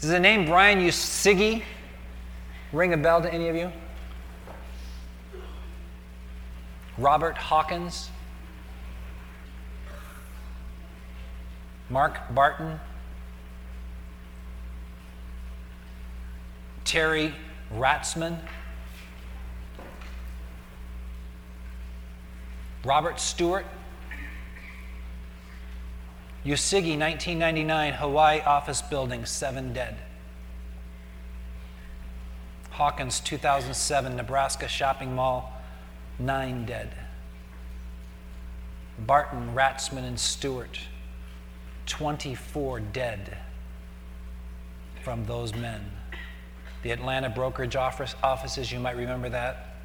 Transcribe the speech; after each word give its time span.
Does 0.00 0.10
the 0.10 0.20
name 0.20 0.44
Brian 0.46 0.78
Uyesugi 0.78 1.62
ring 2.72 2.92
a 2.92 2.96
bell 2.96 3.20
to 3.20 3.32
any 3.32 3.48
of 3.48 3.56
you? 3.56 3.72
Robert 6.96 7.36
Hawkins? 7.36 8.10
Mark 11.90 12.18
Barton? 12.32 12.78
Terry 16.84 17.34
Ratzmann? 17.74 18.38
Robert 22.84 23.18
Stewart? 23.18 23.66
Uyesugi, 26.44 26.96
1999, 26.98 27.94
Hawaii 27.94 28.40
office 28.40 28.80
building, 28.82 29.24
seven 29.26 29.72
dead. 29.72 29.96
Hawkins, 32.70 33.18
2007, 33.20 34.14
Nebraska 34.16 34.68
shopping 34.68 35.14
mall, 35.14 35.52
nine 36.18 36.64
dead. 36.64 36.94
Barton, 38.98 39.52
Ratzmann, 39.54 40.04
and 40.04 40.18
Stewart, 40.18 40.78
24 41.86 42.80
dead 42.80 43.38
from 45.02 45.24
those 45.26 45.54
men. 45.54 45.90
The 46.82 46.92
Atlanta 46.92 47.28
brokerage 47.28 47.74
office, 47.74 48.14
offices, 48.22 48.70
you 48.70 48.78
might 48.78 48.96
remember 48.96 49.28
that. 49.28 49.76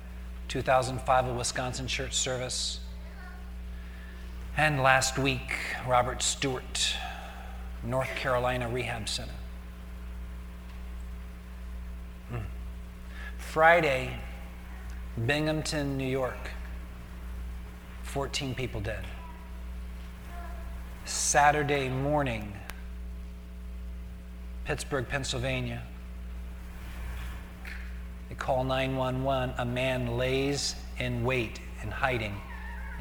2005, 0.49 1.27
a 1.27 1.33
Wisconsin 1.33 1.87
church 1.87 2.13
service. 2.13 2.79
And 4.55 4.83
last 4.83 5.17
week, 5.17 5.57
Robert 5.87 6.21
Stewart, 6.21 6.95
North 7.81 8.15
Carolina 8.15 8.69
Rehab 8.69 9.09
Center. 9.09 9.33
Hmm. 12.29 12.37
Friday, 13.39 14.19
Binghamton, 15.25 15.97
New 15.97 16.07
York, 16.07 16.51
14 18.03 18.53
people 18.53 18.79
dead. 18.79 19.03
Saturday 21.05 21.89
morning, 21.89 22.53
Pittsburgh, 24.65 25.09
Pennsylvania, 25.09 25.81
they 28.29 28.35
call 28.35 28.63
911. 28.63 29.55
A 29.57 29.65
man 29.65 30.15
lays 30.15 30.75
in 30.99 31.23
wait 31.23 31.59
in 31.81 31.89
hiding 31.89 32.39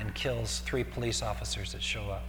and 0.02 0.12
kills 0.16 0.58
three 0.60 0.82
police 0.82 1.22
officers 1.22 1.72
that 1.72 1.82
show 1.82 2.10
up. 2.10 2.24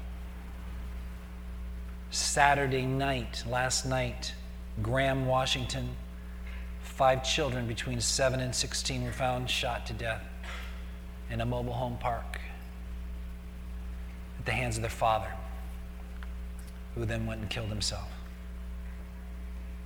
Saturday 2.11 2.85
night, 2.85 3.43
last 3.49 3.83
night, 3.83 4.35
Graham, 4.83 5.25
Washington, 5.25 5.89
five 6.81 7.23
children 7.23 7.67
between 7.67 7.99
7 7.99 8.39
and 8.39 8.53
16 8.53 9.03
were 9.03 9.11
found 9.11 9.49
shot 9.49 9.87
to 9.87 9.93
death 9.93 10.21
in 11.31 11.41
a 11.41 11.45
mobile 11.45 11.73
home 11.73 11.97
park 11.99 12.39
at 14.37 14.45
the 14.45 14.51
hands 14.51 14.75
of 14.75 14.83
their 14.83 14.91
father, 14.91 15.33
who 16.93 17.05
then 17.05 17.25
went 17.25 17.41
and 17.41 17.49
killed 17.49 17.69
himself. 17.69 18.11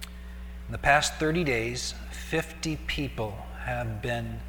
In 0.01 0.73
the 0.73 0.77
past 0.77 1.13
30 1.13 1.45
days, 1.45 1.93
50 2.11 2.75
people 2.87 3.37
have 3.63 4.01
been 4.01 4.41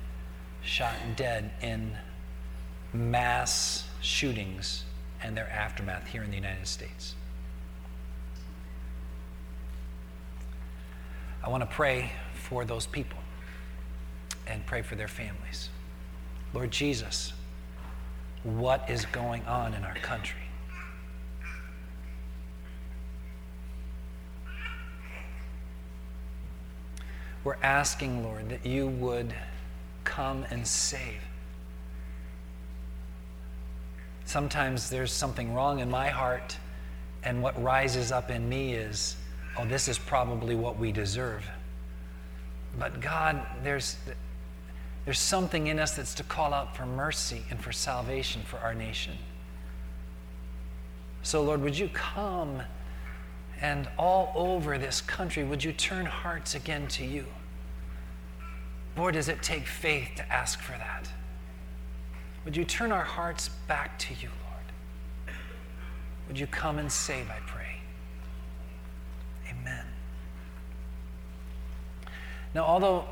shot 0.60 0.96
dead 1.14 1.52
in 1.62 1.96
mass 2.92 3.86
shootings 4.00 4.84
and 5.22 5.36
their 5.36 5.48
aftermath 5.50 6.06
here 6.06 6.22
in 6.22 6.30
the 6.30 6.36
United 6.36 6.66
States. 6.66 7.14
I 11.42 11.50
want 11.50 11.62
to 11.62 11.74
pray 11.74 12.12
for 12.34 12.64
those 12.64 12.86
people 12.86 13.18
and 14.46 14.64
pray 14.66 14.82
for 14.82 14.96
their 14.96 15.08
families. 15.08 15.70
Lord 16.54 16.70
Jesus, 16.70 17.32
what 18.42 18.88
is 18.88 19.04
going 19.06 19.44
on 19.44 19.74
in 19.74 19.84
our 19.84 19.94
country? 19.96 20.40
We're 27.44 27.56
asking, 27.62 28.24
Lord, 28.24 28.48
that 28.50 28.66
you 28.66 28.88
would 28.88 29.34
come 30.04 30.44
and 30.50 30.66
save. 30.66 31.22
Sometimes 34.28 34.90
there's 34.90 35.10
something 35.10 35.54
wrong 35.54 35.80
in 35.80 35.88
my 35.88 36.10
heart, 36.10 36.54
and 37.22 37.42
what 37.42 37.60
rises 37.62 38.12
up 38.12 38.30
in 38.30 38.46
me 38.46 38.74
is, 38.74 39.16
oh, 39.56 39.64
this 39.64 39.88
is 39.88 39.98
probably 39.98 40.54
what 40.54 40.78
we 40.78 40.92
deserve. 40.92 41.48
But 42.78 43.00
God, 43.00 43.40
there's, 43.64 43.96
there's 45.06 45.18
something 45.18 45.68
in 45.68 45.78
us 45.78 45.96
that's 45.96 46.12
to 46.16 46.22
call 46.24 46.52
out 46.52 46.76
for 46.76 46.84
mercy 46.84 47.42
and 47.48 47.58
for 47.58 47.72
salvation 47.72 48.42
for 48.42 48.58
our 48.58 48.74
nation. 48.74 49.16
So, 51.22 51.42
Lord, 51.42 51.62
would 51.62 51.78
you 51.78 51.88
come 51.88 52.60
and 53.62 53.88
all 53.98 54.30
over 54.36 54.76
this 54.76 55.00
country, 55.00 55.42
would 55.42 55.64
you 55.64 55.72
turn 55.72 56.04
hearts 56.04 56.54
again 56.54 56.86
to 56.88 57.06
you? 57.06 57.24
Lord, 58.94 59.14
does 59.14 59.30
it 59.30 59.42
take 59.42 59.66
faith 59.66 60.10
to 60.16 60.30
ask 60.30 60.60
for 60.60 60.72
that? 60.72 61.08
Would 62.44 62.56
you 62.56 62.64
turn 62.64 62.92
our 62.92 63.04
hearts 63.04 63.48
back 63.66 63.98
to 64.00 64.14
you, 64.14 64.28
Lord? 64.28 65.36
Would 66.28 66.38
you 66.38 66.46
come 66.46 66.78
and 66.78 66.90
save, 66.90 67.28
I 67.30 67.40
pray? 67.46 67.80
Amen. 69.50 69.84
Now, 72.54 72.64
although 72.64 73.04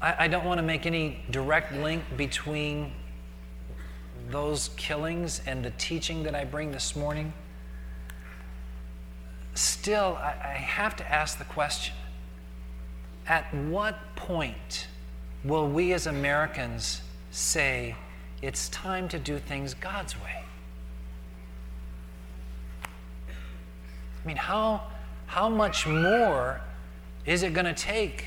I, 0.00 0.24
I 0.24 0.28
don't 0.28 0.44
want 0.44 0.58
to 0.58 0.62
make 0.62 0.86
any 0.86 1.22
direct 1.30 1.72
link 1.72 2.02
between 2.16 2.92
those 4.30 4.70
killings 4.76 5.40
and 5.46 5.64
the 5.64 5.70
teaching 5.78 6.22
that 6.24 6.34
I 6.34 6.44
bring 6.44 6.72
this 6.72 6.96
morning, 6.96 7.32
still, 9.54 10.18
I, 10.20 10.34
I 10.42 10.56
have 10.58 10.96
to 10.96 11.12
ask 11.12 11.38
the 11.38 11.44
question 11.44 11.94
at 13.28 13.52
what 13.54 13.98
point 14.14 14.86
will 15.44 15.68
we 15.68 15.92
as 15.92 16.06
Americans 16.06 17.02
say, 17.30 17.96
it's 18.42 18.68
time 18.68 19.08
to 19.08 19.18
do 19.18 19.38
things 19.38 19.74
God's 19.74 20.14
way. 20.20 20.42
I 22.84 24.26
mean, 24.26 24.36
how, 24.36 24.82
how 25.26 25.48
much 25.48 25.86
more 25.86 26.60
is 27.24 27.42
it 27.42 27.54
going 27.54 27.66
to 27.66 27.74
take 27.74 28.26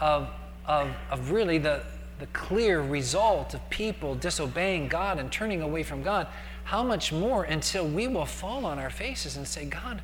of, 0.00 0.28
of, 0.66 0.90
of 1.10 1.30
really 1.30 1.58
the, 1.58 1.82
the 2.18 2.26
clear 2.26 2.80
result 2.82 3.54
of 3.54 3.70
people 3.70 4.14
disobeying 4.14 4.88
God 4.88 5.18
and 5.18 5.30
turning 5.30 5.62
away 5.62 5.82
from 5.82 6.02
God? 6.02 6.26
How 6.64 6.82
much 6.82 7.12
more 7.12 7.44
until 7.44 7.86
we 7.86 8.08
will 8.08 8.26
fall 8.26 8.66
on 8.66 8.78
our 8.78 8.90
faces 8.90 9.36
and 9.36 9.46
say, 9.46 9.66
God, 9.66 10.02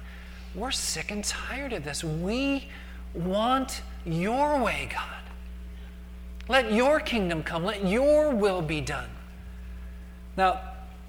we're 0.55 0.71
sick 0.71 1.11
and 1.11 1.25
tired 1.25 1.73
of 1.73 1.83
this. 1.83 2.05
We 2.05 2.69
want 3.15 3.83
your 4.05 4.63
way, 4.63 4.89
God. 4.93 5.23
Let 6.49 6.73
your 6.73 7.01
kingdom 7.01 7.43
come. 7.43 7.65
Let 7.65 7.87
your 7.87 8.31
will 8.31 8.63
be 8.63 8.81
done. 8.81 9.09
Now, 10.37 10.61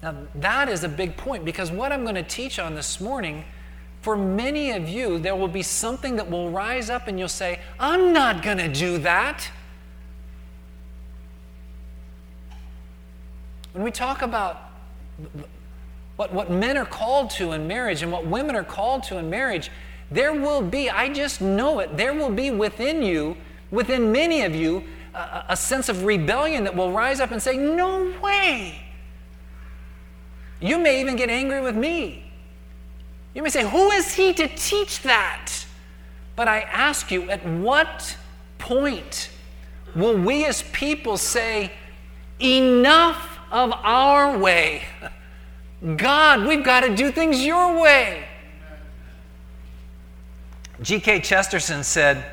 now, 0.04 0.14
that 0.34 0.68
is 0.68 0.84
a 0.84 0.88
big 0.88 1.16
point 1.16 1.46
because 1.46 1.70
what 1.70 1.90
I'm 1.90 2.02
going 2.02 2.14
to 2.14 2.22
teach 2.22 2.58
on 2.58 2.74
this 2.74 3.00
morning, 3.00 3.44
for 4.02 4.18
many 4.18 4.70
of 4.72 4.86
you, 4.86 5.18
there 5.18 5.34
will 5.34 5.48
be 5.48 5.62
something 5.62 6.16
that 6.16 6.30
will 6.30 6.50
rise 6.50 6.90
up 6.90 7.08
and 7.08 7.18
you'll 7.18 7.28
say, 7.28 7.60
I'm 7.80 8.12
not 8.12 8.42
going 8.42 8.58
to 8.58 8.68
do 8.68 8.98
that. 8.98 9.48
When 13.72 13.82
we 13.82 13.90
talk 13.90 14.20
about 14.20 14.58
what, 16.16 16.34
what 16.34 16.50
men 16.50 16.76
are 16.76 16.84
called 16.84 17.30
to 17.30 17.52
in 17.52 17.66
marriage 17.66 18.02
and 18.02 18.12
what 18.12 18.26
women 18.26 18.54
are 18.56 18.62
called 18.62 19.04
to 19.04 19.16
in 19.16 19.30
marriage, 19.30 19.70
there 20.10 20.34
will 20.34 20.60
be, 20.60 20.90
I 20.90 21.10
just 21.10 21.40
know 21.40 21.78
it, 21.78 21.96
there 21.96 22.12
will 22.12 22.30
be 22.30 22.50
within 22.50 23.02
you, 23.02 23.38
within 23.70 24.12
many 24.12 24.42
of 24.42 24.54
you, 24.54 24.84
a, 25.14 25.46
a 25.48 25.56
sense 25.56 25.88
of 25.88 26.04
rebellion 26.04 26.64
that 26.64 26.76
will 26.76 26.92
rise 26.92 27.20
up 27.20 27.30
and 27.30 27.42
say, 27.42 27.56
No 27.56 28.12
way. 28.22 28.83
You 30.64 30.78
may 30.78 31.02
even 31.02 31.14
get 31.14 31.28
angry 31.28 31.60
with 31.60 31.76
me. 31.76 32.24
You 33.34 33.42
may 33.42 33.50
say, 33.50 33.68
Who 33.68 33.90
is 33.90 34.14
he 34.14 34.32
to 34.32 34.48
teach 34.48 35.02
that? 35.02 35.52
But 36.36 36.48
I 36.48 36.60
ask 36.60 37.10
you, 37.10 37.28
at 37.28 37.44
what 37.44 38.16
point 38.56 39.28
will 39.94 40.16
we 40.16 40.46
as 40.46 40.62
people 40.72 41.18
say, 41.18 41.70
Enough 42.40 43.38
of 43.52 43.72
our 43.72 44.38
way? 44.38 44.84
God, 45.96 46.48
we've 46.48 46.64
got 46.64 46.80
to 46.80 46.96
do 46.96 47.12
things 47.12 47.44
your 47.44 47.78
way. 47.78 48.24
G.K. 50.80 51.20
Chesterton 51.20 51.84
said, 51.84 52.24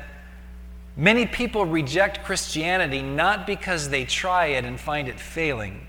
Many 0.96 1.26
people 1.26 1.66
reject 1.66 2.24
Christianity 2.24 3.02
not 3.02 3.46
because 3.46 3.90
they 3.90 4.06
try 4.06 4.46
it 4.46 4.64
and 4.64 4.80
find 4.80 5.06
it 5.06 5.20
failing 5.20 5.86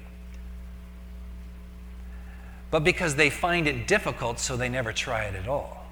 but 2.74 2.84
because 2.84 3.14
they 3.14 3.30
find 3.30 3.68
it 3.68 3.86
difficult, 3.86 4.40
so 4.40 4.58
they 4.58 4.68
never 4.68 4.92
try 4.92 5.26
it 5.26 5.36
at 5.36 5.48
all. 5.48 5.86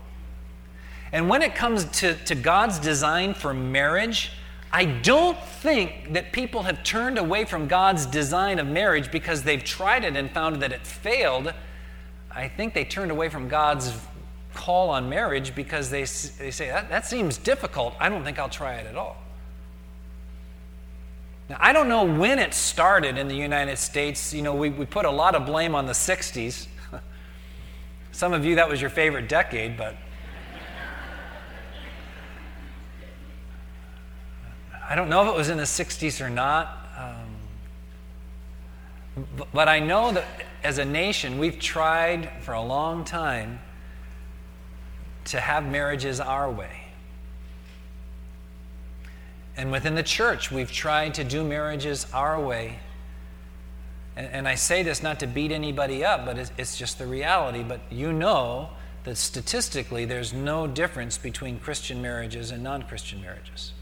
And 1.12 1.30
when 1.30 1.44
it 1.44 1.54
comes 1.54 1.86
to, 2.00 2.16
to 2.25 2.33
God's 2.33 2.80
design 2.80 3.36
for 3.36 3.54
marriage, 3.54 4.31
I 4.72 4.86
don't 4.86 5.38
think 5.38 6.13
that 6.13 6.31
people 6.31 6.63
have 6.63 6.83
turned 6.83 7.19
away 7.19 7.45
from 7.45 7.68
God's 7.68 8.07
design 8.07 8.57
of 8.57 8.66
marriage 8.66 9.12
because 9.12 9.44
they've 9.44 9.63
tried 9.63 10.04
it 10.04 10.16
and 10.16 10.31
found 10.31 10.63
that 10.63 10.72
it 10.72 10.88
failed. 10.88 11.54
I 12.31 12.48
think 12.48 12.74
they 12.74 12.83
turned 12.83 13.12
away 13.12 13.30
from 13.30 13.48
God's 13.48 13.95
call 14.56 14.89
on 14.89 15.07
marriage 15.07 15.54
because 15.54 15.92
they, 15.92 16.01
they 16.01 16.50
say, 16.50 16.69
that, 16.69 16.89
that 16.89 17.06
seems 17.06 17.38
difficult. 17.38 17.94
I 18.00 18.10
don't 18.10 18.24
think 18.24 18.39
I'll 18.39 18.50
try 18.50 18.78
it 18.78 18.88
at 18.88 18.95
all. 18.95 19.18
Now, 21.48 21.57
I 21.60 21.74
don't 21.74 21.89
know 21.89 22.06
when 22.06 22.39
it 22.39 22.56
started 22.56 23.19
in 23.19 23.28
the 23.28 23.36
United 23.36 23.78
States. 23.78 24.33
You 24.33 24.42
know, 24.42 24.56
we, 24.56 24.69
we 24.69 24.88
put 24.88 25.06
a 25.06 25.12
lot 25.12 25.36
of 25.36 25.45
blame 25.45 25.75
on 25.75 25.86
the 25.86 25.94
60s. 25.94 26.66
Some 28.11 28.33
of 28.33 28.45
you, 28.45 28.55
that 28.55 28.69
was 28.69 28.81
your 28.81 28.89
favorite 28.89 29.27
decade, 29.29 29.77
but 29.77 29.95
I 34.89 34.95
don't 34.95 35.09
know 35.09 35.21
if 35.21 35.29
it 35.29 35.37
was 35.37 35.49
in 35.49 35.57
the 35.57 35.63
60s 35.63 36.19
or 36.19 36.29
not. 36.29 36.77
Um, 36.97 37.41
but 39.53 39.67
I 39.67 39.79
know 39.79 40.11
that 40.11 40.25
as 40.63 40.77
a 40.77 40.85
nation, 40.85 41.39
we've 41.39 41.59
tried 41.59 42.29
for 42.41 42.53
a 42.53 42.61
long 42.61 43.03
time 43.03 43.59
to 45.25 45.39
have 45.39 45.65
marriages 45.65 46.19
our 46.19 46.51
way. 46.51 46.81
And 49.55 49.71
within 49.71 49.95
the 49.95 50.03
church, 50.03 50.51
we've 50.51 50.71
tried 50.71 51.13
to 51.15 51.23
do 51.23 51.43
marriages 51.43 52.07
our 52.13 52.39
way. 52.39 52.79
And, 54.15 54.27
and 54.27 54.47
I 54.47 54.55
say 54.55 54.83
this 54.83 55.01
not 55.01 55.19
to 55.19 55.27
beat 55.27 55.51
anybody 55.51 56.03
up, 56.03 56.25
but 56.25 56.37
it's, 56.37 56.51
it's 56.57 56.77
just 56.77 56.97
the 56.97 57.05
reality. 57.05 57.63
But 57.63 57.79
you 57.89 58.11
know 58.11 58.69
that 59.03 59.17
statistically, 59.17 60.05
there's 60.05 60.33
no 60.33 60.67
difference 60.67 61.17
between 61.17 61.59
Christian 61.59 62.01
marriages 62.01 62.51
and 62.51 62.63
non 62.63 62.83
Christian 62.83 63.21
marriages. 63.21 63.73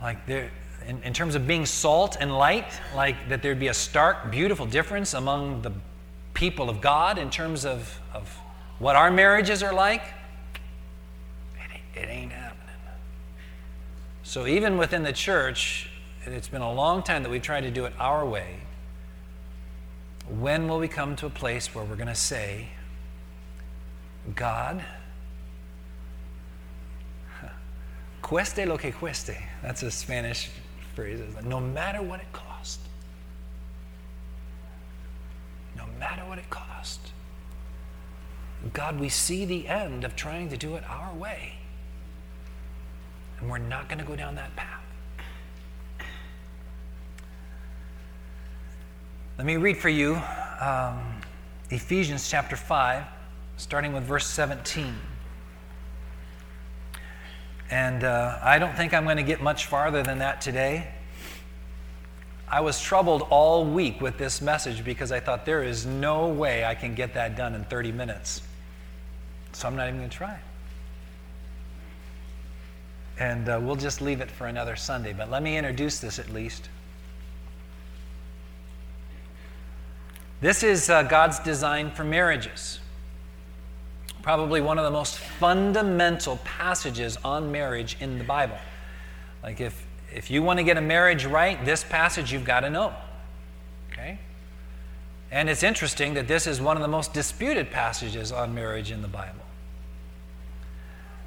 Like 0.00 0.26
there, 0.26 0.50
in, 0.86 1.02
in 1.02 1.12
terms 1.12 1.34
of 1.34 1.46
being 1.46 1.64
salt 1.64 2.16
and 2.18 2.36
light, 2.36 2.66
like 2.94 3.28
that 3.28 3.42
there'd 3.42 3.60
be 3.60 3.68
a 3.68 3.74
stark, 3.74 4.30
beautiful 4.30 4.66
difference 4.66 5.14
among 5.14 5.62
the 5.62 5.72
people 6.34 6.68
of 6.68 6.80
God 6.80 7.18
in 7.18 7.30
terms 7.30 7.64
of, 7.64 8.00
of 8.12 8.28
what 8.78 8.96
our 8.96 9.10
marriages 9.10 9.62
are 9.62 9.72
like. 9.72 10.02
It 11.94 12.00
it 12.02 12.08
ain't 12.08 12.32
happening. 12.32 12.58
So 14.24 14.46
even 14.46 14.78
within 14.78 15.02
the 15.02 15.12
church, 15.12 15.88
it's 16.26 16.48
been 16.48 16.62
a 16.62 16.72
long 16.72 17.02
time 17.02 17.22
that 17.22 17.30
we've 17.30 17.42
tried 17.42 17.62
to 17.62 17.70
do 17.70 17.84
it 17.84 17.92
our 17.98 18.24
way. 18.24 18.56
When 20.28 20.68
will 20.68 20.78
we 20.78 20.88
come 20.88 21.16
to 21.16 21.26
a 21.26 21.30
place 21.30 21.74
where 21.74 21.84
we're 21.84 21.96
going 21.96 22.08
to 22.08 22.14
say, 22.14 22.68
God, 24.34 24.84
Cueste 28.22 28.66
lo 28.66 28.78
que 28.78 28.92
cueste. 28.92 29.36
That's 29.60 29.82
a 29.82 29.90
Spanish 29.90 30.48
phrase. 30.94 31.20
No 31.44 31.60
matter 31.60 32.00
what 32.00 32.20
it 32.20 32.32
cost. 32.32 32.80
No 35.76 35.84
matter 35.98 36.22
what 36.24 36.38
it 36.38 36.48
cost. 36.48 37.00
God, 38.72 38.98
we 39.00 39.08
see 39.08 39.44
the 39.44 39.66
end 39.66 40.04
of 40.04 40.14
trying 40.14 40.48
to 40.50 40.56
do 40.56 40.76
it 40.76 40.84
our 40.88 41.12
way. 41.12 41.54
And 43.40 43.50
we're 43.50 43.58
not 43.58 43.88
going 43.88 43.98
to 43.98 44.04
go 44.04 44.14
down 44.14 44.36
that 44.36 44.54
path. 44.54 44.81
Let 49.38 49.46
me 49.46 49.56
read 49.56 49.78
for 49.78 49.88
you 49.88 50.20
um, 50.60 51.00
Ephesians 51.70 52.28
chapter 52.28 52.54
5, 52.54 53.02
starting 53.56 53.94
with 53.94 54.02
verse 54.02 54.26
17. 54.26 54.94
And 57.70 58.04
uh, 58.04 58.38
I 58.42 58.58
don't 58.58 58.76
think 58.76 58.92
I'm 58.92 59.04
going 59.04 59.16
to 59.16 59.22
get 59.22 59.40
much 59.40 59.66
farther 59.66 60.02
than 60.02 60.18
that 60.18 60.42
today. 60.42 60.86
I 62.46 62.60
was 62.60 62.78
troubled 62.78 63.22
all 63.30 63.64
week 63.64 64.02
with 64.02 64.18
this 64.18 64.42
message 64.42 64.84
because 64.84 65.10
I 65.10 65.20
thought 65.20 65.46
there 65.46 65.62
is 65.62 65.86
no 65.86 66.28
way 66.28 66.66
I 66.66 66.74
can 66.74 66.94
get 66.94 67.14
that 67.14 67.34
done 67.34 67.54
in 67.54 67.64
30 67.64 67.90
minutes. 67.90 68.42
So 69.52 69.66
I'm 69.66 69.74
not 69.74 69.88
even 69.88 70.00
going 70.00 70.10
to 70.10 70.16
try. 70.16 70.38
And 73.18 73.48
uh, 73.48 73.58
we'll 73.62 73.76
just 73.76 74.02
leave 74.02 74.20
it 74.20 74.30
for 74.30 74.46
another 74.46 74.76
Sunday. 74.76 75.14
But 75.14 75.30
let 75.30 75.42
me 75.42 75.56
introduce 75.56 76.00
this 76.00 76.18
at 76.18 76.28
least. 76.28 76.68
This 80.42 80.62
is 80.62 80.90
uh, 80.90 81.04
God's 81.04 81.38
design 81.38 81.90
for 81.90 82.04
marriages 82.04 82.80
probably 84.22 84.60
one 84.60 84.78
of 84.78 84.84
the 84.84 84.90
most 84.90 85.18
fundamental 85.18 86.38
passages 86.44 87.18
on 87.24 87.50
marriage 87.52 87.96
in 88.00 88.18
the 88.18 88.24
Bible. 88.24 88.58
Like 89.42 89.60
if 89.60 89.86
if 90.14 90.30
you 90.30 90.42
want 90.42 90.58
to 90.58 90.62
get 90.62 90.76
a 90.76 90.80
marriage 90.80 91.24
right, 91.24 91.62
this 91.64 91.82
passage 91.82 92.32
you've 92.32 92.44
got 92.44 92.60
to 92.60 92.70
know. 92.70 92.92
Okay? 93.90 94.18
And 95.30 95.48
it's 95.48 95.62
interesting 95.62 96.14
that 96.14 96.28
this 96.28 96.46
is 96.46 96.60
one 96.60 96.76
of 96.76 96.82
the 96.82 96.88
most 96.88 97.14
disputed 97.14 97.70
passages 97.70 98.30
on 98.30 98.54
marriage 98.54 98.90
in 98.90 99.00
the 99.00 99.08
Bible. 99.08 99.40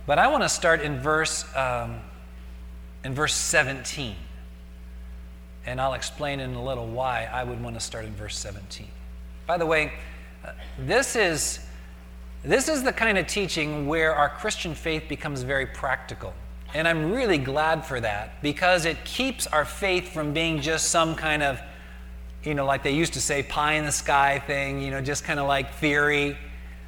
But 0.05 0.19
I 0.19 0.27
want 0.27 0.43
to 0.43 0.49
start 0.49 0.81
in 0.81 0.99
verse 0.99 1.45
um, 1.55 1.99
in 3.03 3.13
verse 3.13 3.33
17. 3.33 4.15
And 5.65 5.81
I'll 5.81 5.95
explain 5.95 6.39
in 6.39 6.53
a 6.53 6.63
little 6.63 6.85
why 6.85 7.27
I 7.31 7.43
would 7.43 7.61
want 7.61 7.75
to 7.75 7.81
start 7.81 8.05
in 8.05 8.13
verse 8.13 8.37
17. 8.37 8.87
By 9.47 9.57
the 9.57 9.65
way, 9.65 9.93
uh, 10.43 10.51
this 10.79 11.15
is 11.15 11.59
this 12.43 12.69
is 12.69 12.83
the 12.83 12.93
kind 12.93 13.17
of 13.17 13.25
teaching 13.25 13.87
where 13.87 14.13
our 14.13 14.29
Christian 14.29 14.75
faith 14.75 15.09
becomes 15.09 15.41
very 15.41 15.65
practical. 15.65 16.31
And 16.75 16.87
I'm 16.87 17.11
really 17.11 17.39
glad 17.39 17.85
for 17.85 17.99
that 18.01 18.39
because 18.43 18.85
it 18.85 19.03
keeps 19.03 19.47
our 19.47 19.65
faith 19.65 20.13
from 20.13 20.31
being 20.31 20.61
just 20.61 20.89
some 20.89 21.15
kind 21.15 21.41
of, 21.41 21.59
you 22.43 22.53
know, 22.53 22.65
like 22.65 22.83
they 22.83 22.91
used 22.91 23.13
to 23.13 23.21
say, 23.21 23.41
pie 23.41 23.73
in 23.73 23.85
the 23.85 23.91
sky 23.91 24.43
thing, 24.45 24.79
you 24.79 24.91
know, 24.91 25.01
just 25.01 25.23
kind 25.23 25.39
of 25.39 25.47
like 25.47 25.73
theory. 25.75 26.37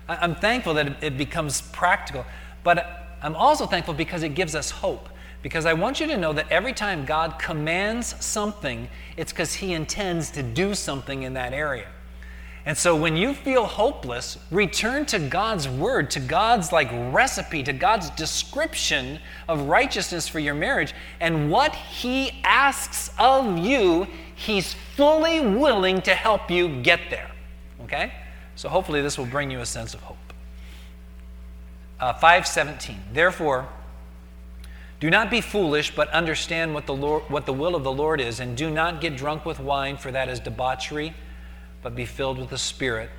I'm 0.08 0.36
thankful 0.36 0.76
that 0.76 1.04
it 1.04 1.18
becomes 1.18 1.62
practical. 1.62 2.24
But 2.64 3.08
I'm 3.24 3.36
also 3.36 3.66
thankful 3.66 3.96
because 3.96 4.22
it 4.22 4.36
gives 4.36 4.54
us 4.54 4.70
hope. 4.70 5.10
Because 5.42 5.66
I 5.66 5.74
want 5.74 6.00
you 6.00 6.08
to 6.08 6.18
know 6.18 6.34
that 6.34 6.52
every 6.52 6.74
time 6.74 7.06
God 7.06 7.40
commands 7.40 8.14
something, 8.24 8.90
it's 9.16 9.32
because 9.32 9.56
He 9.56 9.74
intends 9.74 10.30
to 10.32 10.44
do 10.44 10.76
something 10.76 11.24
in 11.24 11.34
that 11.34 11.54
area. 11.54 11.88
And 12.68 12.78
so 12.78 12.98
when 12.98 13.16
you 13.16 13.34
feel 13.34 13.64
hopeless, 13.64 14.38
return 14.52 15.06
to 15.06 15.20
God's 15.20 15.70
word, 15.70 16.12
to 16.12 16.20
God's 16.20 16.74
like 16.74 16.90
recipe, 17.14 17.64
to 17.64 17.72
God's 17.72 18.10
description 18.10 19.20
of 19.48 19.70
righteousness 19.70 20.28
for 20.28 20.40
your 20.40 20.54
marriage. 20.54 20.94
And 21.22 21.50
what 21.50 21.74
he 21.74 22.42
asks 22.44 23.10
of 23.18 23.58
you, 23.58 24.06
he's 24.36 24.74
fully 24.74 25.40
willing 25.40 26.02
to 26.02 26.14
help 26.14 26.52
you 26.52 26.82
get 26.82 27.00
there. 27.10 27.32
Okay? 27.84 28.12
So 28.58 28.68
hopefully 28.68 29.02
this 29.02 29.18
will 29.18 29.28
bring 29.28 29.50
you 29.50 29.62
a 29.62 29.66
sense 29.66 29.94
of 29.94 30.02
hope. 30.02 30.18
Uh, 32.02 32.12
517. 32.12 32.98
Therefore, 33.14 33.66
do 35.00 35.10
not 35.10 35.32
be 35.32 35.40
foolish, 35.40 35.96
but 35.96 36.10
understand 36.10 36.74
what 36.74 36.86
the, 36.86 36.94
Lord, 36.94 37.24
what 37.30 37.46
the 37.46 37.54
will 37.54 37.76
of 37.76 37.86
the 37.86 37.94
Lord 37.94 38.20
is, 38.20 38.42
and 38.42 38.58
do 38.58 38.70
not 38.70 39.00
get 39.00 39.16
drunk 39.16 39.46
with 39.46 39.58
wine, 39.58 39.96
for 39.96 40.12
that 40.12 40.28
is 40.28 40.42
debauchery 40.42 41.14
but 41.82 41.96
be 41.96 42.06
filled 42.06 42.38
with 42.38 42.50
the 42.50 42.58
Spirit. 42.58 43.10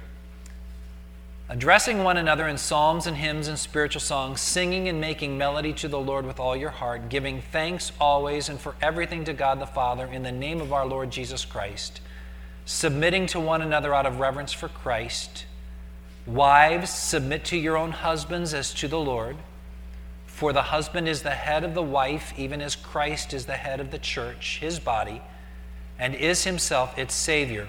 Addressing 1.50 2.04
one 2.04 2.18
another 2.18 2.46
in 2.46 2.58
psalms 2.58 3.06
and 3.06 3.16
hymns 3.16 3.48
and 3.48 3.58
spiritual 3.58 4.02
songs, 4.02 4.40
singing 4.40 4.86
and 4.86 5.00
making 5.00 5.38
melody 5.38 5.72
to 5.74 5.88
the 5.88 5.98
Lord 5.98 6.26
with 6.26 6.38
all 6.38 6.54
your 6.54 6.68
heart, 6.68 7.08
giving 7.08 7.40
thanks 7.40 7.90
always 7.98 8.50
and 8.50 8.60
for 8.60 8.74
everything 8.82 9.24
to 9.24 9.32
God 9.32 9.58
the 9.58 9.66
Father 9.66 10.06
in 10.06 10.22
the 10.22 10.32
name 10.32 10.60
of 10.60 10.74
our 10.74 10.84
Lord 10.84 11.10
Jesus 11.10 11.46
Christ, 11.46 12.02
submitting 12.66 13.24
to 13.28 13.40
one 13.40 13.62
another 13.62 13.94
out 13.94 14.04
of 14.04 14.20
reverence 14.20 14.52
for 14.52 14.68
Christ. 14.68 15.46
Wives, 16.26 16.90
submit 16.90 17.46
to 17.46 17.56
your 17.56 17.78
own 17.78 17.92
husbands 17.92 18.52
as 18.52 18.74
to 18.74 18.86
the 18.86 19.00
Lord. 19.00 19.38
For 20.26 20.52
the 20.52 20.62
husband 20.62 21.08
is 21.08 21.22
the 21.22 21.30
head 21.30 21.64
of 21.64 21.72
the 21.72 21.82
wife, 21.82 22.34
even 22.36 22.60
as 22.60 22.76
Christ 22.76 23.32
is 23.32 23.46
the 23.46 23.54
head 23.54 23.80
of 23.80 23.90
the 23.90 23.98
church, 23.98 24.58
his 24.60 24.78
body, 24.78 25.22
and 25.98 26.14
is 26.14 26.44
himself 26.44 26.98
its 26.98 27.14
Savior. 27.14 27.68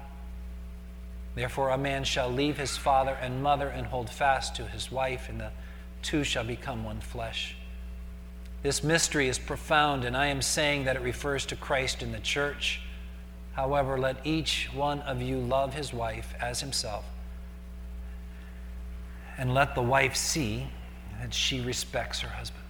Therefore, 1.33 1.69
a 1.69 1.77
man 1.77 2.03
shall 2.03 2.29
leave 2.29 2.57
his 2.57 2.77
father 2.77 3.17
and 3.21 3.41
mother 3.41 3.69
and 3.69 3.87
hold 3.87 4.09
fast 4.09 4.55
to 4.55 4.65
his 4.65 4.91
wife, 4.91 5.29
and 5.29 5.39
the 5.39 5.51
two 6.01 6.23
shall 6.23 6.43
become 6.43 6.83
one 6.83 6.99
flesh. 6.99 7.55
This 8.63 8.83
mystery 8.83 9.27
is 9.27 9.39
profound, 9.39 10.03
and 10.03 10.15
I 10.15 10.27
am 10.27 10.41
saying 10.41 10.83
that 10.85 10.95
it 10.95 11.01
refers 11.01 11.45
to 11.47 11.55
Christ 11.55 12.03
and 12.03 12.13
the 12.13 12.19
church. 12.19 12.81
However, 13.53 13.97
let 13.97 14.17
each 14.25 14.69
one 14.73 15.01
of 15.01 15.21
you 15.21 15.39
love 15.39 15.73
his 15.73 15.93
wife 15.93 16.33
as 16.39 16.61
himself, 16.61 17.05
and 19.37 19.53
let 19.53 19.73
the 19.73 19.81
wife 19.81 20.15
see 20.15 20.67
that 21.19 21.33
she 21.33 21.61
respects 21.61 22.19
her 22.19 22.29
husband. 22.29 22.63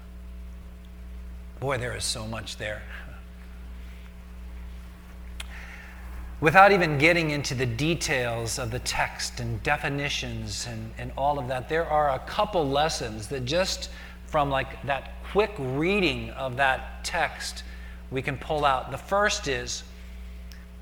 Boy, 1.59 1.77
there 1.77 1.95
is 1.95 2.03
so 2.03 2.25
much 2.25 2.57
there. 2.57 2.83
Without 6.41 6.71
even 6.71 6.97
getting 6.97 7.29
into 7.29 7.53
the 7.53 7.65
details 7.65 8.57
of 8.59 8.71
the 8.71 8.79
text 8.79 9.39
and 9.39 9.61
definitions 9.63 10.67
and, 10.67 10.91
and 10.97 11.11
all 11.15 11.39
of 11.39 11.47
that, 11.47 11.69
there 11.69 11.85
are 11.85 12.09
a 12.09 12.19
couple 12.19 12.67
lessons 12.67 13.27
that 13.27 13.45
just 13.45 13.89
from 14.25 14.49
like 14.49 14.81
that 14.85 15.13
quick 15.31 15.53
reading 15.57 16.31
of 16.31 16.57
that 16.57 17.05
text 17.05 17.63
we 18.09 18.21
can 18.21 18.37
pull 18.37 18.65
out. 18.65 18.91
The 18.91 18.97
first 18.97 19.47
is 19.47 19.83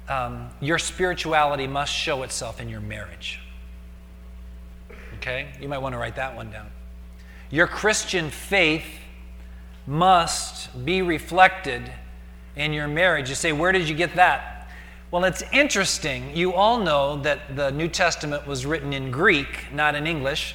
um, 0.07 0.49
your 0.61 0.79
spirituality 0.79 1.67
must 1.67 1.93
show 1.93 2.23
itself 2.23 2.59
in 2.59 2.69
your 2.69 2.79
marriage. 2.79 3.39
Okay? 5.15 5.49
You 5.61 5.67
might 5.67 5.79
want 5.79 5.93
to 5.93 5.99
write 5.99 6.15
that 6.15 6.35
one 6.35 6.49
down. 6.49 6.67
Your 7.51 7.67
Christian 7.67 8.29
faith 8.29 8.85
must 9.85 10.85
be 10.85 11.01
reflected 11.01 11.91
in 12.55 12.73
your 12.73 12.87
marriage. 12.87 13.29
You 13.29 13.35
say, 13.35 13.51
Where 13.51 13.71
did 13.71 13.89
you 13.89 13.95
get 13.95 14.15
that? 14.15 14.58
Well, 15.11 15.23
it's 15.23 15.41
interesting. 15.51 16.37
You 16.37 16.53
all 16.53 16.77
know 16.77 17.17
that 17.21 17.55
the 17.55 17.71
New 17.71 17.87
Testament 17.87 18.45
was 18.45 18.65
written 18.67 18.93
in 18.93 19.09
Greek, 19.09 19.65
not 19.73 19.95
in 19.95 20.05
English. 20.05 20.53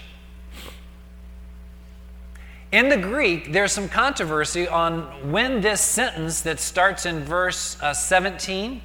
In 2.71 2.89
the 2.89 2.97
Greek, 2.97 3.53
there's 3.53 3.73
some 3.73 3.89
controversy 3.89 4.69
on 4.69 5.33
when 5.33 5.61
this 5.61 5.81
sentence 5.81 6.41
that 6.43 6.61
starts 6.61 7.05
in 7.05 7.25
verse 7.25 7.77
uh, 7.83 7.93
17, 7.93 8.81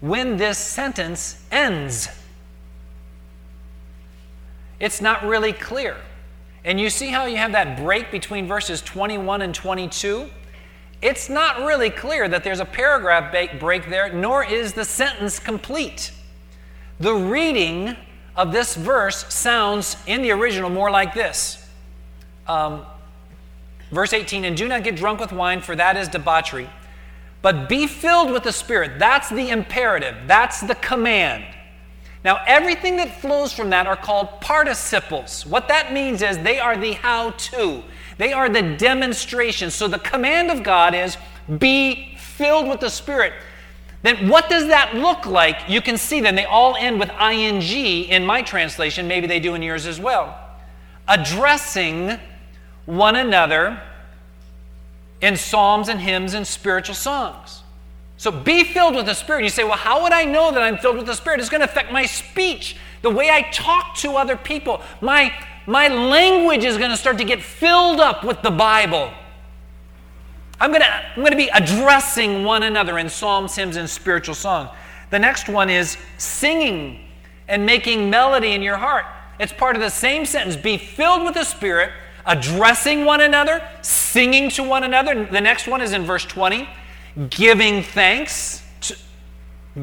when 0.00 0.36
this 0.36 0.58
sentence 0.58 1.44
ends. 1.52 2.08
It's 4.80 5.00
not 5.00 5.24
really 5.24 5.52
clear. 5.52 5.96
And 6.64 6.80
you 6.80 6.90
see 6.90 7.08
how 7.08 7.26
you 7.26 7.36
have 7.36 7.52
that 7.52 7.76
break 7.76 8.10
between 8.10 8.48
verses 8.48 8.82
21 8.82 9.42
and 9.42 9.54
22? 9.54 10.28
It's 11.04 11.28
not 11.28 11.58
really 11.58 11.90
clear 11.90 12.26
that 12.28 12.42
there's 12.44 12.60
a 12.60 12.64
paragraph 12.64 13.30
break 13.60 13.90
there, 13.90 14.10
nor 14.10 14.42
is 14.42 14.72
the 14.72 14.86
sentence 14.86 15.38
complete. 15.38 16.10
The 16.98 17.12
reading 17.12 17.94
of 18.34 18.52
this 18.52 18.74
verse 18.74 19.32
sounds 19.32 19.98
in 20.06 20.22
the 20.22 20.30
original 20.30 20.70
more 20.70 20.90
like 20.90 21.12
this. 21.12 21.68
Um, 22.48 22.86
verse 23.90 24.14
18, 24.14 24.46
and 24.46 24.56
do 24.56 24.66
not 24.66 24.82
get 24.82 24.96
drunk 24.96 25.20
with 25.20 25.30
wine, 25.30 25.60
for 25.60 25.76
that 25.76 25.98
is 25.98 26.08
debauchery, 26.08 26.70
but 27.42 27.68
be 27.68 27.86
filled 27.86 28.30
with 28.30 28.42
the 28.42 28.52
Spirit. 28.52 28.98
That's 28.98 29.28
the 29.28 29.50
imperative, 29.50 30.16
that's 30.26 30.62
the 30.62 30.74
command. 30.74 31.44
Now, 32.24 32.40
everything 32.46 32.96
that 32.96 33.20
flows 33.20 33.52
from 33.52 33.70
that 33.70 33.86
are 33.86 33.96
called 33.96 34.40
participles. 34.40 35.44
What 35.44 35.68
that 35.68 35.92
means 35.92 36.22
is 36.22 36.38
they 36.38 36.58
are 36.58 36.76
the 36.76 36.92
how 36.92 37.30
to. 37.30 37.82
They 38.16 38.32
are 38.32 38.48
the 38.48 38.62
demonstration. 38.62 39.70
So 39.70 39.88
the 39.88 39.98
command 39.98 40.50
of 40.50 40.62
God 40.62 40.94
is 40.94 41.18
be 41.58 42.16
filled 42.18 42.68
with 42.68 42.80
the 42.80 42.88
Spirit. 42.88 43.34
Then 44.02 44.28
what 44.28 44.48
does 44.48 44.68
that 44.68 44.94
look 44.94 45.26
like? 45.26 45.68
You 45.68 45.82
can 45.82 45.98
see 45.98 46.20
them. 46.20 46.34
they 46.34 46.44
all 46.44 46.76
end 46.76 46.98
with 46.98 47.10
ing 47.10 47.62
in 47.62 48.24
my 48.24 48.40
translation. 48.40 49.06
Maybe 49.06 49.26
they 49.26 49.40
do 49.40 49.54
in 49.54 49.62
yours 49.62 49.86
as 49.86 50.00
well. 50.00 50.38
Addressing 51.06 52.18
one 52.86 53.16
another 53.16 53.82
in 55.20 55.36
psalms 55.36 55.88
and 55.88 56.00
hymns 56.00 56.32
and 56.32 56.46
spiritual 56.46 56.94
songs. 56.94 57.63
So 58.24 58.30
be 58.30 58.64
filled 58.64 58.94
with 58.94 59.04
the 59.04 59.12
Spirit. 59.12 59.44
You 59.44 59.50
say, 59.50 59.64
well, 59.64 59.76
how 59.76 60.02
would 60.02 60.12
I 60.12 60.24
know 60.24 60.50
that 60.50 60.62
I'm 60.62 60.78
filled 60.78 60.96
with 60.96 61.04
the 61.04 61.14
Spirit? 61.14 61.40
It's 61.40 61.50
going 61.50 61.60
to 61.60 61.66
affect 61.66 61.92
my 61.92 62.06
speech, 62.06 62.74
the 63.02 63.10
way 63.10 63.28
I 63.28 63.42
talk 63.52 63.96
to 63.96 64.12
other 64.12 64.34
people, 64.34 64.80
my 65.02 65.30
my 65.66 65.88
language 65.88 66.64
is 66.64 66.78
going 66.78 66.90
to 66.90 66.96
start 66.96 67.18
to 67.18 67.24
get 67.24 67.42
filled 67.42 68.00
up 68.00 68.24
with 68.24 68.40
the 68.40 68.50
Bible. 68.50 69.12
I'm 70.58 70.70
going 70.70 70.80
to, 70.80 70.88
I'm 70.88 71.20
going 71.20 71.32
to 71.32 71.36
be 71.36 71.50
addressing 71.52 72.44
one 72.44 72.62
another 72.62 72.98
in 72.98 73.10
psalms, 73.10 73.56
hymns, 73.56 73.76
and 73.76 73.90
spiritual 73.90 74.34
songs. 74.34 74.70
The 75.10 75.18
next 75.18 75.50
one 75.50 75.68
is 75.68 75.98
singing 76.16 77.00
and 77.46 77.66
making 77.66 78.08
melody 78.08 78.52
in 78.52 78.62
your 78.62 78.78
heart. 78.78 79.04
It's 79.38 79.52
part 79.52 79.76
of 79.76 79.82
the 79.82 79.90
same 79.90 80.24
sentence 80.24 80.56
be 80.56 80.78
filled 80.78 81.24
with 81.24 81.34
the 81.34 81.44
Spirit, 81.44 81.90
addressing 82.24 83.04
one 83.04 83.20
another, 83.20 83.62
singing 83.82 84.48
to 84.52 84.62
one 84.62 84.82
another. 84.82 85.26
The 85.26 85.42
next 85.42 85.68
one 85.68 85.82
is 85.82 85.92
in 85.92 86.04
verse 86.04 86.24
20 86.24 86.66
giving 87.30 87.82
thanks. 87.82 88.62
To, 88.82 88.96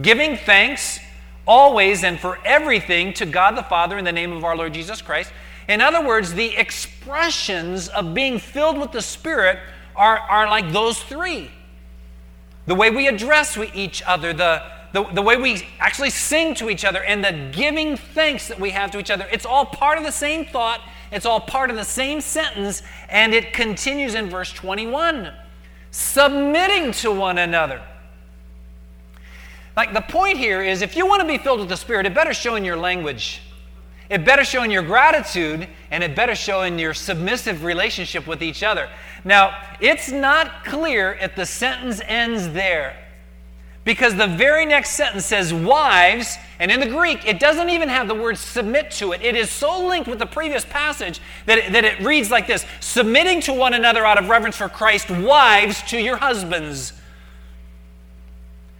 giving 0.01 0.37
thanks 0.37 0.99
always 1.47 2.03
and 2.03 2.19
for 2.19 2.39
everything 2.45 3.13
to 3.13 3.25
God 3.25 3.57
the 3.57 3.63
Father 3.63 3.97
in 3.97 4.05
the 4.05 4.11
name 4.11 4.31
of 4.31 4.43
our 4.43 4.55
Lord 4.55 4.73
Jesus 4.73 5.01
Christ. 5.01 5.31
In 5.67 5.81
other 5.81 6.05
words, 6.05 6.33
the 6.33 6.55
expressions 6.57 7.87
of 7.89 8.13
being 8.13 8.39
filled 8.39 8.77
with 8.77 8.91
the 8.91 9.01
Spirit 9.01 9.59
are, 9.95 10.19
are 10.19 10.47
like 10.47 10.71
those 10.71 11.01
three. 11.03 11.51
The 12.67 12.75
way 12.75 12.89
we 12.89 13.07
address 13.07 13.57
each 13.73 14.03
other, 14.03 14.33
the, 14.33 14.63
the, 14.93 15.03
the 15.13 15.21
way 15.21 15.37
we 15.37 15.67
actually 15.79 16.09
sing 16.09 16.55
to 16.55 16.69
each 16.69 16.85
other, 16.85 17.03
and 17.03 17.23
the 17.23 17.49
giving 17.51 17.97
thanks 17.97 18.47
that 18.47 18.59
we 18.59 18.71
have 18.71 18.91
to 18.91 18.99
each 18.99 19.11
other. 19.11 19.27
It's 19.31 19.45
all 19.45 19.65
part 19.65 19.97
of 19.97 20.03
the 20.03 20.11
same 20.11 20.45
thought, 20.45 20.81
it's 21.11 21.25
all 21.25 21.39
part 21.39 21.69
of 21.69 21.75
the 21.75 21.83
same 21.83 22.21
sentence, 22.21 22.83
and 23.09 23.33
it 23.33 23.53
continues 23.53 24.15
in 24.15 24.29
verse 24.29 24.51
21 24.51 25.31
submitting 25.91 26.91
to 26.93 27.11
one 27.11 27.37
another. 27.37 27.81
Like 29.75 29.93
the 29.93 30.01
point 30.01 30.37
here 30.37 30.61
is 30.61 30.81
if 30.81 30.95
you 30.95 31.05
want 31.05 31.21
to 31.21 31.27
be 31.27 31.37
filled 31.37 31.59
with 31.59 31.69
the 31.69 31.77
Spirit, 31.77 32.05
it 32.05 32.13
better 32.13 32.33
show 32.33 32.55
in 32.55 32.65
your 32.65 32.77
language. 32.77 33.41
It 34.09 34.25
better 34.25 34.43
show 34.43 34.63
in 34.63 34.71
your 34.71 34.83
gratitude 34.83 35.69
and 35.89 36.03
it 36.03 36.15
better 36.15 36.35
show 36.35 36.63
in 36.63 36.77
your 36.77 36.93
submissive 36.93 37.63
relationship 37.63 38.27
with 38.27 38.43
each 38.43 38.61
other. 38.61 38.89
Now, 39.23 39.57
it's 39.79 40.11
not 40.11 40.65
clear 40.65 41.13
if 41.21 41.35
the 41.35 41.45
sentence 41.45 42.01
ends 42.05 42.49
there. 42.49 42.97
Because 43.83 44.15
the 44.15 44.27
very 44.27 44.65
next 44.65 44.91
sentence 44.91 45.25
says, 45.25 45.51
Wives, 45.51 46.37
and 46.59 46.71
in 46.71 46.79
the 46.79 46.87
Greek, 46.87 47.27
it 47.27 47.39
doesn't 47.39 47.69
even 47.69 47.89
have 47.89 48.07
the 48.07 48.13
word 48.13 48.37
submit 48.37 48.91
to 48.91 49.11
it. 49.11 49.23
It 49.23 49.35
is 49.35 49.49
so 49.49 49.87
linked 49.87 50.07
with 50.07 50.19
the 50.19 50.27
previous 50.27 50.63
passage 50.63 51.19
that 51.47 51.57
it, 51.57 51.73
that 51.73 51.83
it 51.83 51.99
reads 51.99 52.29
like 52.29 52.45
this 52.45 52.65
Submitting 52.79 53.41
to 53.41 53.53
one 53.53 53.73
another 53.73 54.05
out 54.05 54.21
of 54.21 54.29
reverence 54.29 54.55
for 54.55 54.69
Christ, 54.69 55.09
wives 55.09 55.81
to 55.83 55.99
your 55.99 56.17
husbands. 56.17 56.93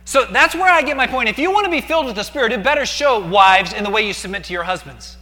So 0.06 0.26
that's 0.26 0.54
where 0.54 0.72
I 0.72 0.82
get 0.84 0.98
my 0.98 1.08
point. 1.08 1.30
If 1.30 1.40
you 1.40 1.52
want 1.52 1.66
to 1.66 1.72
be 1.72 1.82
filled 1.82 2.06
with 2.06 2.16
the 2.16 2.24
Spirit, 2.24 2.52
it 2.52 2.62
better 2.62 2.86
show 2.86 3.26
wives 3.26 3.74
in 3.74 3.84
the 3.84 3.90
way 3.90 4.06
you 4.06 4.14
submit 4.14 4.44
to 4.46 4.54
your 4.54 4.64
husbands. 4.64 5.18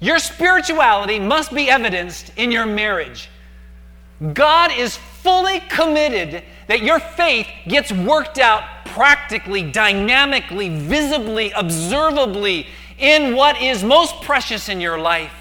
Your 0.00 0.18
spirituality 0.18 1.18
must 1.18 1.52
be 1.52 1.70
evidenced 1.70 2.30
in 2.36 2.52
your 2.52 2.66
marriage. 2.66 3.30
God 4.32 4.70
is 4.76 4.96
fully 4.96 5.60
committed 5.60 6.44
that 6.66 6.82
your 6.82 6.98
faith 6.98 7.46
gets 7.66 7.92
worked 7.92 8.38
out 8.38 8.62
practically, 8.86 9.70
dynamically, 9.70 10.68
visibly, 10.68 11.52
observably 11.52 12.66
in 12.98 13.34
what 13.34 13.60
is 13.60 13.82
most 13.82 14.22
precious 14.22 14.68
in 14.68 14.80
your 14.80 14.98
life. 14.98 15.32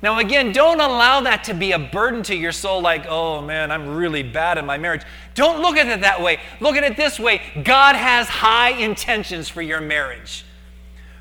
Now, 0.00 0.20
again, 0.20 0.52
don't 0.52 0.80
allow 0.80 1.22
that 1.22 1.44
to 1.44 1.54
be 1.54 1.72
a 1.72 1.78
burden 1.78 2.22
to 2.24 2.36
your 2.36 2.52
soul, 2.52 2.80
like, 2.80 3.06
oh 3.08 3.42
man, 3.42 3.72
I'm 3.72 3.96
really 3.96 4.22
bad 4.22 4.56
in 4.56 4.64
my 4.64 4.78
marriage. 4.78 5.02
Don't 5.34 5.60
look 5.60 5.76
at 5.76 5.86
it 5.88 6.02
that 6.02 6.22
way. 6.22 6.38
Look 6.60 6.76
at 6.76 6.84
it 6.84 6.96
this 6.96 7.18
way 7.18 7.42
God 7.64 7.96
has 7.96 8.28
high 8.28 8.70
intentions 8.70 9.48
for 9.48 9.60
your 9.60 9.80
marriage. 9.80 10.44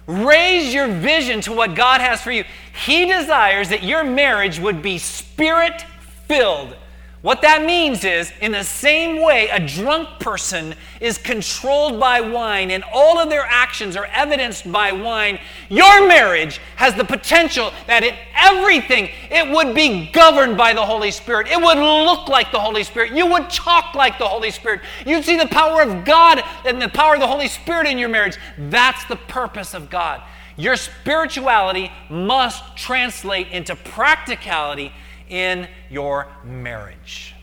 Raise 0.05 0.73
your 0.73 0.87
vision 0.87 1.41
to 1.41 1.51
what 1.51 1.75
God 1.75 2.01
has 2.01 2.21
for 2.21 2.31
you. 2.31 2.45
He 2.85 3.05
desires 3.05 3.69
that 3.69 3.83
your 3.83 4.03
marriage 4.03 4.59
would 4.59 4.81
be 4.81 4.99
spirit 4.99 5.81
filled, 6.27 6.75
What 7.23 7.41
that 7.41 7.65
means 7.65 8.03
is, 8.03 8.31
in 8.41 8.51
the 8.51 8.63
same 8.63 9.23
way 9.23 9.49
a 9.49 9.59
drunk 9.59 10.19
person 10.19 10.75
is 11.01 11.17
controlled 11.17 11.99
by 11.99 12.21
wine 12.21 12.69
and 12.69 12.83
all 12.93 13.17
of 13.17 13.29
their 13.29 13.45
actions 13.45 13.95
are 13.95 14.05
evidenced 14.05 14.71
by 14.71 14.91
wine, 14.91 15.39
your 15.67 16.07
marriage 16.07 16.61
has 16.75 16.93
the 16.93 17.03
potential 17.03 17.73
that 17.87 18.03
in 18.03 18.13
everything 18.35 19.09
it 19.31 19.51
would 19.51 19.73
be 19.73 20.11
governed 20.11 20.57
by 20.57 20.73
the 20.73 20.85
Holy 20.85 21.09
Spirit. 21.09 21.47
It 21.47 21.59
would 21.59 21.79
look 21.79 22.27
like 22.27 22.51
the 22.51 22.59
Holy 22.59 22.83
Spirit. 22.83 23.13
You 23.13 23.25
would 23.25 23.49
talk 23.49 23.95
like 23.95 24.19
the 24.19 24.27
Holy 24.27 24.51
Spirit. 24.51 24.81
You'd 25.03 25.25
see 25.25 25.37
the 25.37 25.47
power 25.47 25.81
of 25.81 26.05
God 26.05 26.43
and 26.65 26.79
the 26.79 26.89
power 26.89 27.15
of 27.15 27.19
the 27.19 27.27
Holy 27.27 27.47
Spirit 27.47 27.87
in 27.87 27.97
your 27.97 28.09
marriage. 28.09 28.37
That's 28.59 29.03
the 29.05 29.15
purpose 29.15 29.73
of 29.73 29.89
God. 29.89 30.21
Your 30.55 30.75
spirituality 30.75 31.91
must 32.09 32.77
translate 32.77 33.47
into 33.49 33.75
practicality 33.75 34.91
in 35.29 35.67
your 35.89 36.27
marriage. 36.43 37.35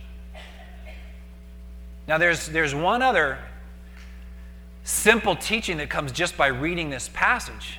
Now, 2.07 2.19
there's, 2.19 2.47
there's 2.49 2.75
one 2.75 3.03
other 3.03 3.39
simple 4.85 5.35
teaching 5.35 5.79
that 5.79 5.89
comes 5.89 6.13
just 6.13 6.37
by 6.37 6.49
reading 6.49 6.91
this 6.91 7.09
passage, 7.13 7.79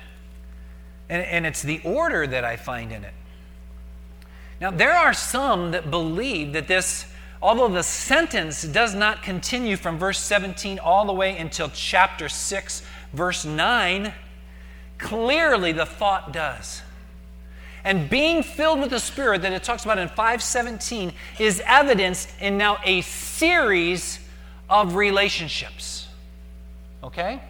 and, 1.08 1.22
and 1.22 1.46
it's 1.46 1.62
the 1.62 1.80
order 1.84 2.26
that 2.26 2.44
I 2.44 2.56
find 2.56 2.92
in 2.92 3.04
it. 3.04 3.14
Now, 4.60 4.70
there 4.70 4.92
are 4.92 5.12
some 5.12 5.70
that 5.72 5.90
believe 5.90 6.54
that 6.54 6.66
this, 6.66 7.06
although 7.40 7.68
the 7.68 7.82
sentence 7.82 8.62
does 8.62 8.94
not 8.94 9.22
continue 9.22 9.76
from 9.76 9.98
verse 9.98 10.18
17 10.18 10.78
all 10.78 11.04
the 11.04 11.12
way 11.12 11.36
until 11.36 11.70
chapter 11.72 12.28
6, 12.28 12.82
verse 13.12 13.44
9, 13.44 14.12
clearly 14.98 15.72
the 15.72 15.86
thought 15.86 16.32
does. 16.32 16.82
And 17.86 18.10
being 18.10 18.42
filled 18.42 18.80
with 18.80 18.90
the 18.90 18.98
Spirit 18.98 19.42
that 19.42 19.52
it 19.52 19.62
talks 19.62 19.84
about 19.84 19.96
in 19.98 20.08
517 20.08 21.12
is 21.38 21.62
evidenced 21.64 22.28
in 22.40 22.58
now 22.58 22.78
a 22.84 23.02
series 23.02 24.18
of 24.68 24.96
relationships. 24.96 26.08
Okay? 27.04 27.40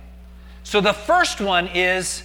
So 0.63 0.83
the 0.83 0.93
first 0.93 1.41
one 1.41 1.69
is, 1.69 2.23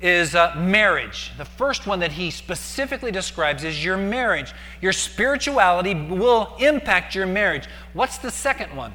is 0.00 0.36
uh, 0.36 0.54
marriage. 0.56 1.32
The 1.36 1.44
first 1.44 1.84
one 1.84 1.98
that 1.98 2.12
he 2.12 2.30
specifically 2.30 3.10
describes 3.10 3.64
is 3.64 3.84
your 3.84 3.96
marriage. 3.96 4.52
Your 4.80 4.92
spirituality 4.92 5.94
will 5.94 6.54
impact 6.60 7.16
your 7.16 7.26
marriage. 7.26 7.64
What's 7.92 8.18
the 8.18 8.30
second 8.30 8.76
one? 8.76 8.92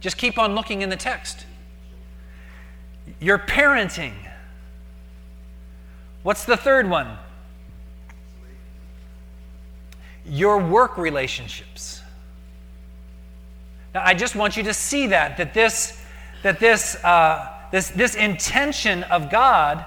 Just 0.00 0.18
keep 0.18 0.38
on 0.38 0.54
looking 0.54 0.82
in 0.82 0.90
the 0.90 0.96
text. 0.96 1.46
Your 3.20 3.38
parenting. 3.38 4.12
What's 6.22 6.44
the 6.44 6.56
third 6.56 6.88
one? 6.88 7.16
Your 10.26 10.58
work 10.58 10.98
relationships. 10.98 12.02
Now, 13.94 14.02
I 14.04 14.14
just 14.14 14.36
want 14.36 14.56
you 14.56 14.62
to 14.64 14.74
see 14.74 15.08
that, 15.08 15.36
that 15.38 15.54
this, 15.54 16.00
that 16.42 16.60
this, 16.60 16.94
uh, 17.04 17.48
this, 17.72 17.88
this 17.90 18.14
intention 18.14 19.02
of 19.04 19.30
God 19.30 19.84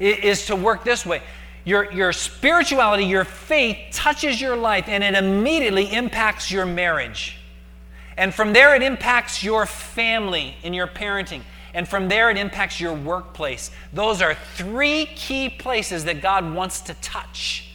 is 0.00 0.46
to 0.46 0.56
work 0.56 0.84
this 0.84 1.06
way. 1.06 1.22
Your, 1.64 1.92
your 1.92 2.12
spirituality, 2.12 3.04
your 3.04 3.24
faith 3.24 3.78
touches 3.92 4.40
your 4.40 4.56
life 4.56 4.88
and 4.88 5.04
it 5.04 5.14
immediately 5.14 5.92
impacts 5.92 6.50
your 6.50 6.66
marriage. 6.66 7.38
And 8.16 8.34
from 8.34 8.52
there, 8.52 8.74
it 8.74 8.82
impacts 8.82 9.44
your 9.44 9.64
family 9.64 10.56
in 10.62 10.74
your 10.74 10.88
parenting. 10.88 11.42
And 11.74 11.88
from 11.88 12.08
there, 12.08 12.30
it 12.30 12.36
impacts 12.36 12.80
your 12.80 12.92
workplace. 12.92 13.70
Those 13.92 14.20
are 14.20 14.34
three 14.54 15.06
key 15.06 15.48
places 15.48 16.04
that 16.04 16.20
God 16.20 16.54
wants 16.54 16.80
to 16.82 16.94
touch 16.94 17.68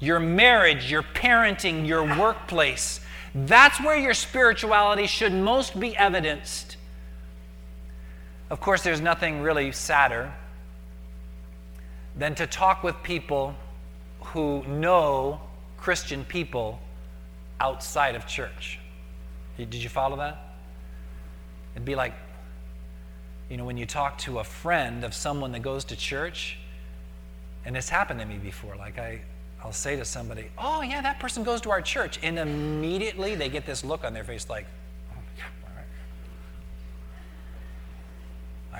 your 0.00 0.18
marriage, 0.18 0.90
your 0.90 1.02
parenting, 1.02 1.86
your 1.86 2.02
workplace. 2.18 3.00
That's 3.34 3.80
where 3.80 3.96
your 3.96 4.14
spirituality 4.14 5.06
should 5.06 5.32
most 5.32 5.78
be 5.78 5.96
evidenced. 5.96 6.76
Of 8.50 8.60
course, 8.60 8.82
there's 8.82 9.00
nothing 9.00 9.40
really 9.40 9.72
sadder 9.72 10.32
than 12.16 12.34
to 12.34 12.46
talk 12.46 12.82
with 12.82 13.00
people 13.02 13.54
who 14.20 14.62
know 14.64 15.40
Christian 15.78 16.24
people 16.24 16.80
outside 17.60 18.14
of 18.14 18.26
church. 18.26 18.78
Did 19.56 19.74
you 19.74 19.88
follow 19.88 20.16
that? 20.16 20.36
It'd 21.74 21.84
be 21.84 21.94
like 21.94 22.12
you 23.52 23.58
know, 23.58 23.66
when 23.66 23.76
you 23.76 23.84
talk 23.84 24.16
to 24.16 24.38
a 24.38 24.44
friend 24.44 25.04
of 25.04 25.12
someone 25.12 25.52
that 25.52 25.60
goes 25.60 25.84
to 25.84 25.94
church, 25.94 26.56
and 27.66 27.76
it's 27.76 27.90
happened 27.90 28.18
to 28.18 28.24
me 28.24 28.38
before, 28.38 28.76
like 28.76 28.98
I, 28.98 29.20
I'll 29.62 29.74
say 29.74 29.94
to 29.94 30.06
somebody, 30.06 30.46
Oh, 30.56 30.80
yeah, 30.80 31.02
that 31.02 31.20
person 31.20 31.42
goes 31.42 31.60
to 31.60 31.70
our 31.70 31.82
church. 31.82 32.18
And 32.22 32.38
immediately 32.38 33.34
they 33.34 33.50
get 33.50 33.66
this 33.66 33.84
look 33.84 34.04
on 34.04 34.14
their 34.14 34.24
face 34.24 34.48
like, 34.48 34.64
oh, 35.12 35.16
all 35.66 35.76
right. 35.76 35.84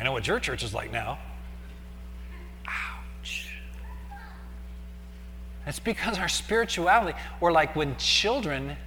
I 0.00 0.02
know 0.04 0.12
what 0.12 0.26
your 0.26 0.40
church 0.40 0.62
is 0.62 0.72
like 0.72 0.90
now. 0.90 1.18
Ouch. 2.66 3.54
It's 5.66 5.80
because 5.80 6.18
our 6.18 6.30
spirituality, 6.30 7.18
or 7.42 7.52
like 7.52 7.76
when 7.76 7.94
children 7.96 8.78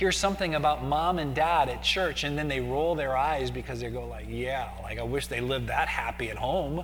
hear 0.00 0.10
something 0.10 0.54
about 0.54 0.82
mom 0.82 1.18
and 1.18 1.34
dad 1.34 1.68
at 1.68 1.82
church 1.82 2.24
and 2.24 2.36
then 2.38 2.48
they 2.48 2.58
roll 2.58 2.94
their 2.94 3.14
eyes 3.14 3.50
because 3.50 3.80
they 3.80 3.90
go 3.90 4.06
like 4.06 4.24
yeah 4.26 4.70
like 4.82 4.98
i 4.98 5.02
wish 5.02 5.26
they 5.26 5.42
lived 5.42 5.66
that 5.66 5.88
happy 5.88 6.30
at 6.30 6.38
home. 6.38 6.82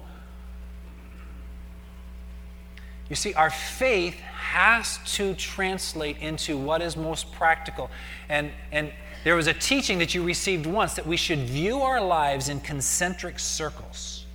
You 3.09 3.17
see 3.17 3.33
our 3.33 3.49
faith 3.51 4.19
has 4.19 4.99
to 5.15 5.33
translate 5.35 6.19
into 6.19 6.59
what 6.59 6.83
is 6.83 6.97
most 6.97 7.33
practical. 7.33 7.91
And 8.29 8.51
and 8.71 8.93
there 9.25 9.37
was 9.37 9.47
a 9.47 9.55
teaching 9.55 9.99
that 10.01 10.15
you 10.15 10.23
received 10.23 10.67
once 10.67 10.95
that 10.95 11.07
we 11.07 11.17
should 11.17 11.39
view 11.39 11.81
our 11.83 12.01
lives 12.01 12.49
in 12.51 12.61
concentric 12.61 13.39
circles. 13.39 14.27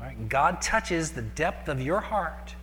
All 0.00 0.06
right? 0.06 0.28
God 0.28 0.60
touches 0.60 1.12
the 1.12 1.22
depth 1.22 1.68
of 1.68 1.80
your 1.80 2.00
heart 2.00 2.54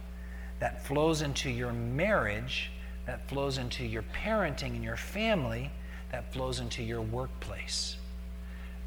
that 0.59 0.85
flows 0.85 1.21
into 1.21 1.49
your 1.49 1.71
marriage 1.71 2.71
that 3.11 3.27
flows 3.27 3.57
into 3.57 3.85
your 3.85 4.03
parenting 4.23 4.69
and 4.69 4.81
your 4.85 4.95
family, 4.95 5.69
that 6.13 6.31
flows 6.31 6.61
into 6.61 6.81
your 6.81 7.01
workplace. 7.01 7.97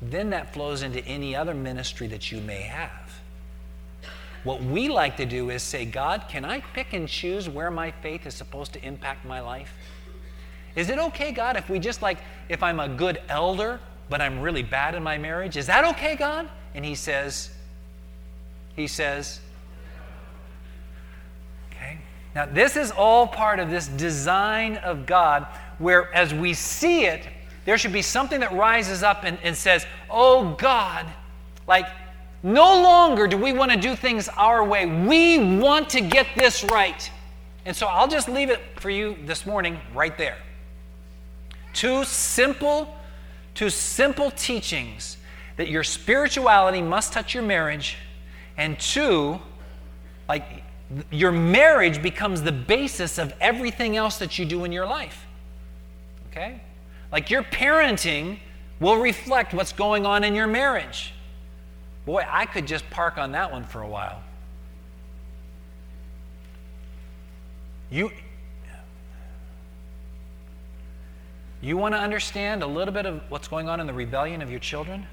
Then 0.00 0.30
that 0.30 0.54
flows 0.54 0.80
into 0.80 1.04
any 1.04 1.37
other 1.37 1.52
ministry 1.52 2.06
that 2.06 2.32
you 2.32 2.40
may 2.40 2.62
have. 2.62 3.20
What 4.42 4.62
we 4.62 4.88
like 4.88 5.18
to 5.18 5.26
do 5.26 5.50
is 5.50 5.62
say, 5.62 5.84
God, 5.84 6.24
can 6.26 6.42
I 6.42 6.60
pick 6.60 6.94
and 6.94 7.06
choose 7.06 7.50
where 7.50 7.70
my 7.70 7.90
faith 7.90 8.24
is 8.24 8.32
supposed 8.32 8.72
to 8.72 8.82
impact 8.82 9.26
my 9.26 9.40
life? 9.40 9.74
Is 10.74 10.88
it 10.88 10.98
okay, 10.98 11.30
God, 11.30 11.58
if 11.58 11.68
we 11.68 11.78
just 11.78 12.00
like, 12.00 12.16
if 12.48 12.62
I'm 12.62 12.80
a 12.80 12.88
good 12.88 13.20
elder, 13.28 13.78
but 14.08 14.22
I'm 14.22 14.40
really 14.40 14.62
bad 14.62 14.94
in 14.94 15.02
my 15.02 15.18
marriage? 15.18 15.58
Is 15.58 15.66
that 15.66 15.84
okay, 15.84 16.16
God? 16.16 16.48
And 16.74 16.82
he 16.82 16.94
says, 16.94 17.50
he 18.74 18.87
says, 18.87 19.40
now, 22.35 22.47
this 22.47 22.77
is 22.77 22.90
all 22.90 23.27
part 23.27 23.61
of 23.61 23.70
this 23.70 23.87
design 23.87 24.77
of 24.79 25.07
God, 25.07 25.47
where 25.79 26.12
as 26.14 26.35
we 26.35 26.53
see 26.53 27.05
it, 27.05 27.27
there 27.64 27.79
should 27.79 27.92
be 27.92 28.03
something 28.03 28.40
that 28.40 28.53
rises 28.53 29.03
up 29.03 29.25
and, 29.25 29.38
and 29.42 29.57
says, 29.57 29.87
Oh 30.11 30.55
God, 30.55 31.07
like, 31.66 31.87
no 32.42 32.83
longer 32.83 33.27
do 33.27 33.38
we 33.38 33.53
want 33.53 33.70
to 33.70 33.79
do 33.79 33.97
things 33.97 34.29
our 34.29 34.64
way. 34.64 34.85
We 34.85 35.59
want 35.59 35.88
to 35.90 36.01
get 36.01 36.27
this 36.37 36.62
right. 36.64 37.11
And 37.64 37.75
so 37.75 37.87
I'll 37.87 38.09
just 38.09 38.29
leave 38.29 38.51
it 38.51 38.61
for 38.77 38.90
you 38.90 39.16
this 39.25 39.47
morning 39.47 39.79
right 39.94 40.16
there. 40.18 40.37
Two 41.73 42.05
simple, 42.05 42.94
two 43.55 43.70
simple 43.70 44.31
teachings 44.33 45.16
that 45.57 45.68
your 45.68 45.85
spirituality 45.85 46.83
must 46.83 47.12
touch 47.12 47.33
your 47.33 47.42
marriage, 47.42 47.97
and 48.57 48.79
two, 48.79 49.40
like 50.29 50.64
your 51.11 51.33
marriage 51.33 52.02
becomes 52.02 52.42
the 52.42 52.52
basis 52.52 53.18
of 53.18 53.33
everything 53.40 53.96
else 53.96 54.18
that 54.18 54.38
you 54.38 54.44
do 54.44 54.64
in 54.64 54.72
your 54.72 54.87
life. 54.87 55.26
Okay? 56.30 56.61
Like 57.11 57.30
your 57.30 57.42
parenting 57.42 58.38
will 58.80 58.96
reflect 58.96 59.54
what's 59.54 59.72
going 59.72 60.04
on 60.04 60.24
in 60.24 60.35
your 60.35 60.46
marriage. 60.46 61.14
Boy, 62.07 62.24
I 62.28 62.44
could 62.46 62.66
just 62.66 62.88
park 62.90 63.18
on 63.18 63.33
that 63.33 63.50
one 63.50 63.64
for 63.64 63.83
a 63.83 63.88
while. 63.88 64.20
You, 67.90 68.11
you 71.61 71.76
want 71.76 71.94
to 71.94 71.98
understand 71.98 72.62
a 72.62 72.66
little 72.66 72.92
bit 72.92 73.07
of 73.07 73.22
what's 73.28 73.48
going 73.48 73.68
on 73.68 73.80
in 73.80 73.87
the 73.87 73.92
rebellion 73.92 74.42
of 74.42 74.50
your 74.50 74.61
children? 74.61 75.07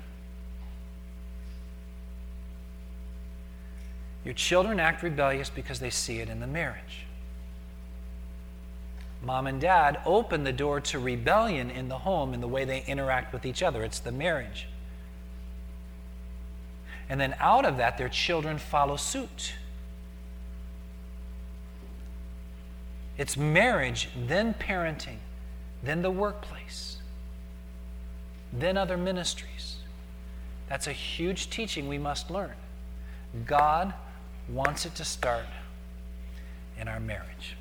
Your 4.24 4.34
children 4.34 4.80
act 4.80 5.02
rebellious 5.04 5.50
because 5.50 5.80
they 5.80 5.90
see 5.90 6.20
it 6.20 6.30
in 6.30 6.40
the 6.40 6.48
marriage. 6.48 7.06
Mom 9.24 9.48
and 9.48 9.62
dad 9.62 10.00
open 10.06 10.44
the 10.44 10.54
door 10.54 10.80
to 10.82 11.00
rebellion 11.00 11.70
in 11.70 11.90
the 11.90 12.00
home 12.00 12.34
in 12.34 12.42
the 12.42 12.48
way 12.48 12.66
they 12.66 12.84
interact 12.88 13.34
with 13.34 13.46
each 13.46 13.62
other. 13.62 13.84
It's 13.84 14.00
the 14.00 14.12
marriage. 14.12 14.68
And 17.10 17.20
then 17.20 17.36
out 17.40 17.66
of 17.66 17.78
that, 17.78 17.98
their 17.98 18.10
children 18.10 18.58
follow 18.58 18.96
suit. 18.96 19.54
It's 23.18 23.38
marriage, 23.38 24.10
then 24.28 24.54
parenting, 24.56 25.18
then 25.84 26.02
the 26.02 26.10
workplace, 26.10 26.98
then 28.54 28.78
other 28.78 28.98
ministries. 28.98 29.78
That's 30.70 30.88
a 30.88 30.94
huge 30.94 31.50
teaching 31.50 31.88
we 31.88 31.98
must 31.98 32.32
learn. 32.32 32.56
God 33.46 33.94
wants 34.54 34.86
it 34.86 34.96
to 34.96 35.06
start 35.06 35.46
in 36.78 36.88
our 36.88 37.00
marriage. 37.00 37.56